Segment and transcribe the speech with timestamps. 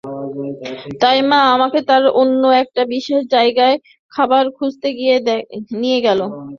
[1.01, 3.75] তাই মা আমাকে তার অন্য একটা বিশেষ জায়গায়
[4.11, 4.87] খাবার খুঁজতে
[5.81, 6.19] নিয়ে গেল।